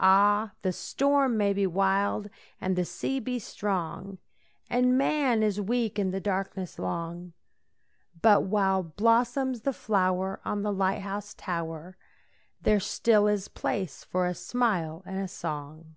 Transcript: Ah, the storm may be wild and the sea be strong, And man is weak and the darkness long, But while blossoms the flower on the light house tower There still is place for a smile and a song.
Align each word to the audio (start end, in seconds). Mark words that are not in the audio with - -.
Ah, 0.00 0.54
the 0.62 0.72
storm 0.72 1.36
may 1.36 1.52
be 1.52 1.68
wild 1.68 2.28
and 2.60 2.74
the 2.74 2.84
sea 2.84 3.20
be 3.20 3.38
strong, 3.38 4.18
And 4.68 4.98
man 4.98 5.40
is 5.44 5.60
weak 5.60 6.00
and 6.00 6.12
the 6.12 6.18
darkness 6.20 6.80
long, 6.80 7.32
But 8.20 8.42
while 8.42 8.82
blossoms 8.82 9.60
the 9.60 9.72
flower 9.72 10.40
on 10.44 10.62
the 10.62 10.72
light 10.72 11.02
house 11.02 11.32
tower 11.34 11.96
There 12.60 12.80
still 12.80 13.28
is 13.28 13.46
place 13.46 14.02
for 14.02 14.26
a 14.26 14.34
smile 14.34 15.04
and 15.06 15.20
a 15.20 15.28
song. 15.28 15.94